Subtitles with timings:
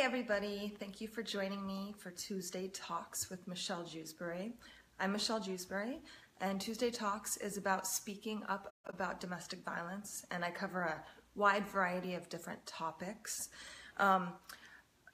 [0.00, 0.72] everybody.
[0.80, 4.54] Thank you for joining me for Tuesday Talks with Michelle Jewsbury.
[4.98, 5.98] I'm Michelle Jewsbury,
[6.40, 11.04] and Tuesday Talks is about speaking up about domestic violence, and I cover a
[11.34, 13.50] wide variety of different topics.
[13.98, 14.28] Um,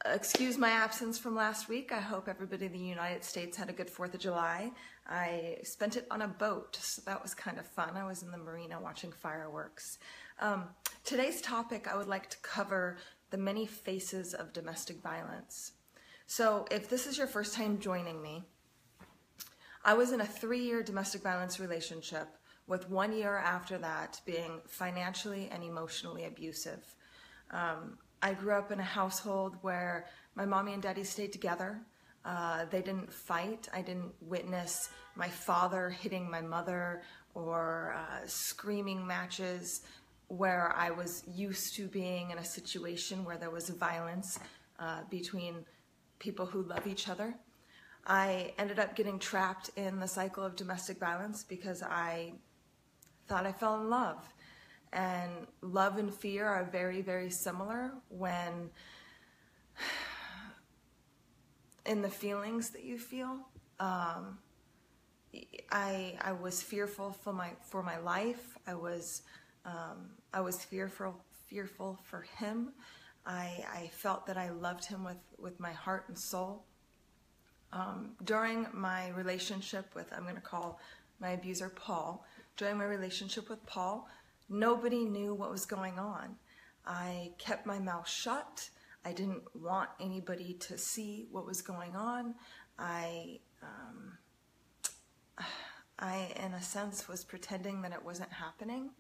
[0.05, 1.91] excuse my absence from last week.
[1.91, 4.71] I hope everybody in the United States had a good 4th of July.
[5.09, 7.97] I spent it on a boat, so that was kind of fun.
[7.97, 9.99] I was in the marina watching fireworks.
[10.39, 10.67] Um,
[11.03, 12.99] today's topic, I would like to cover
[13.31, 15.73] the many faces of domestic violence.
[16.27, 18.45] So if this is your first time joining me,
[19.85, 22.29] I was in a three-year domestic violence relationship
[22.67, 26.83] with one year after that being financially and emotionally abusive.
[27.53, 31.81] Um, I grew up in a household where my mommy and daddy stayed together.
[32.25, 33.69] Uh, they didn't fight.
[33.73, 37.03] I didn't witness my father hitting my mother
[37.35, 39.83] or uh, screaming matches
[40.29, 44.39] where I was used to being in a situation where there was violence
[44.79, 45.65] uh, between
[46.19, 47.35] people who love each other.
[48.07, 52.33] I ended up getting trapped in the cycle of domestic violence because I
[53.27, 54.25] thought I fell in love.
[54.93, 58.71] And love and fear are very, very similar when
[61.87, 63.39] in the feelings that you feel.
[63.81, 64.39] Um,
[65.71, 68.57] I, I was fearful for my, for my life.
[68.67, 69.23] I was
[69.67, 71.17] um, I was fearful,
[71.49, 72.73] fearful for him.
[73.27, 76.63] I, I, felt that I loved him with, with my heart and soul.
[77.73, 80.79] Um, during my relationship with, I'm going to call
[81.21, 82.25] my abuser Paul,
[82.57, 84.09] during my relationship with Paul,
[84.49, 86.37] nobody knew what was going on.
[86.87, 88.71] I kept my mouth shut.
[89.05, 92.35] I didn't want anybody to see what was going on.
[92.79, 94.19] I, um,
[95.99, 98.91] I, in a sense, was pretending that it wasn't happening.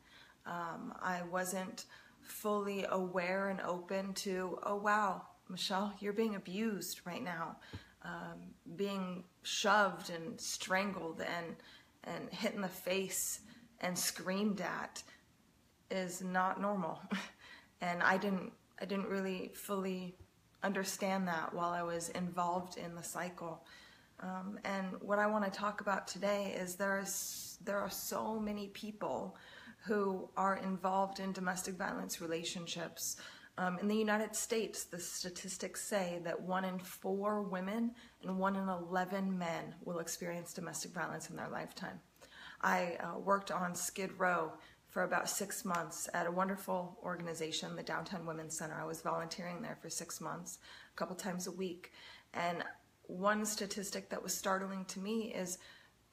[0.47, 1.87] Um, I wasn't
[2.23, 7.57] fully aware and open to, oh wow, Michelle, you're being abused right now,
[8.03, 11.57] um, being shoved and strangled and
[12.05, 13.41] and hit in the face
[13.81, 15.03] and screamed at
[15.91, 17.01] is not normal.
[17.81, 20.17] and I didn't I didn't really fully
[20.63, 23.65] understand that while I was involved in the cycle.
[24.21, 28.39] Um, and what I want to talk about today is there is there are so
[28.39, 29.37] many people
[29.87, 33.17] who are involved in domestic violence relationships.
[33.59, 37.93] Um, in the United States, the statistics say that one in four women
[38.23, 42.01] and one in 11 men will experience domestic violence in their lifetime.
[42.61, 44.53] I uh, worked on Skid Row
[44.89, 48.79] for about six months at a wonderful organization, the Downtown Women's Center.
[48.81, 50.59] I was volunteering there for six months,
[50.93, 51.93] a couple times a week.
[52.35, 52.65] And
[53.05, 55.59] one statistic that was startling to me is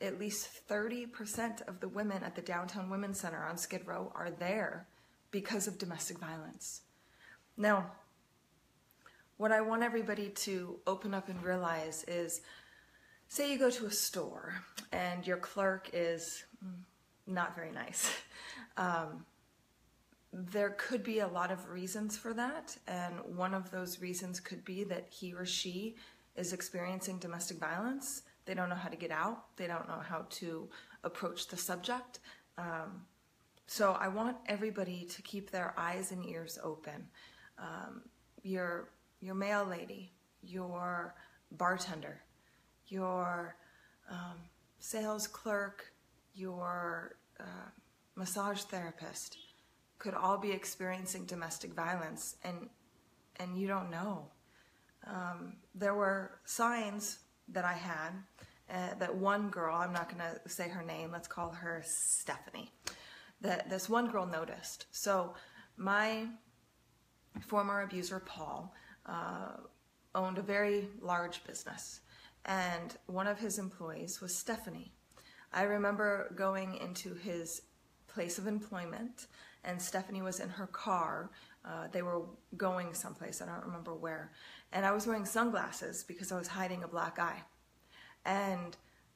[0.03, 4.29] at least 30% of the women at the Downtown Women's Center on Skid Row are
[4.29, 4.85] there
[5.31, 6.81] because of domestic violence.
[7.55, 7.91] Now,
[9.37, 12.41] what I want everybody to open up and realize is
[13.29, 14.53] say you go to a store
[14.91, 16.43] and your clerk is
[17.25, 18.11] not very nice.
[18.75, 19.23] Um,
[20.31, 24.65] there could be a lot of reasons for that, and one of those reasons could
[24.65, 25.95] be that he or she
[26.35, 29.55] is experiencing domestic violence they don't know how to get out.
[29.57, 30.69] They don't know how to
[31.03, 32.19] approach the subject.
[32.57, 33.05] Um,
[33.67, 37.07] so I want everybody to keep their eyes and ears open.
[37.57, 38.01] Um,
[38.41, 38.89] your,
[39.21, 40.11] your mail lady,
[40.41, 41.15] your
[41.51, 42.21] bartender,
[42.87, 43.55] your
[44.11, 44.37] um,
[44.79, 45.93] sales clerk,
[46.35, 47.69] your uh,
[48.15, 49.37] massage therapist
[49.97, 52.69] could all be experiencing domestic violence and,
[53.39, 54.27] and you don't know.
[55.07, 58.11] Um, there were signs that I had,
[58.69, 62.71] uh, that one girl, I'm not going to say her name, let's call her Stephanie,
[63.41, 64.85] that this one girl noticed.
[64.91, 65.33] So
[65.77, 66.25] my
[67.41, 68.73] former abuser, Paul,
[69.05, 69.57] uh,
[70.15, 72.01] owned a very large business,
[72.45, 74.93] and one of his employees was Stephanie.
[75.51, 77.61] I remember going into his
[78.07, 79.27] place of employment,
[79.63, 81.31] and Stephanie was in her car.
[81.65, 82.21] Uh, they were
[82.57, 84.31] going someplace, I don't remember where.
[84.73, 87.41] And I was wearing sunglasses because I was hiding a black eye
[88.25, 88.75] and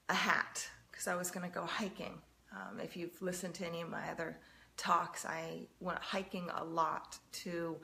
[0.09, 2.19] a hat because I was going to go hiking.
[2.53, 4.39] Um, if you've listened to any of my other
[4.77, 7.75] talks, I went hiking a lot to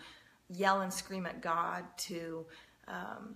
[0.50, 2.46] yell and scream at God, to
[2.88, 3.36] um,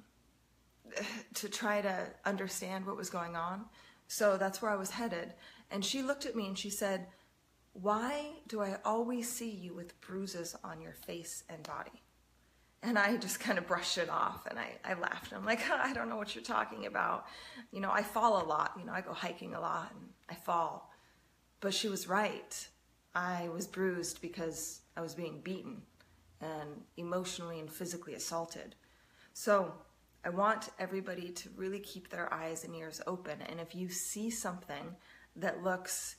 [1.33, 3.65] to try to understand what was going on.
[4.07, 5.33] So that's where I was headed.
[5.69, 7.07] And she looked at me and she said,
[7.81, 12.03] "Why do I always see you with bruises on your face and body?"
[12.83, 15.33] And I just kind of brushed it off and I, I laughed.
[15.33, 17.25] I'm like, I don't know what you're talking about.
[17.71, 18.73] You know, I fall a lot.
[18.79, 20.91] You know, I go hiking a lot and I fall.
[21.59, 22.67] But she was right.
[23.15, 25.81] I was bruised because I was being beaten
[26.39, 28.75] and emotionally and physically assaulted.
[29.33, 29.73] So
[30.23, 33.41] I want everybody to really keep their eyes and ears open.
[33.41, 34.95] And if you see something
[35.35, 36.17] that looks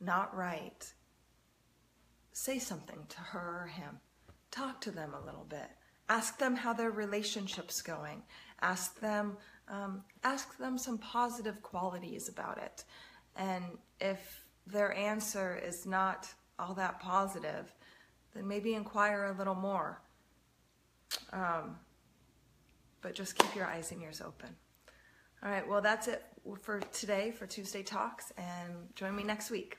[0.00, 0.92] not right,
[2.32, 4.00] say something to her or him.
[4.50, 5.68] Talk to them a little bit.
[6.08, 8.22] Ask them how their relationship's going.
[8.60, 9.36] Ask them,
[9.68, 12.84] um, ask them some positive qualities about it.
[13.36, 13.64] And
[14.00, 17.74] if their answer is not all that positive,
[18.34, 20.00] then maybe inquire a little more.
[21.32, 21.78] Um,
[23.00, 24.48] but just keep your eyes and ears open.
[25.42, 26.24] All right, well, that's it
[26.60, 29.78] for today for Tuesday Talks, and join me next week.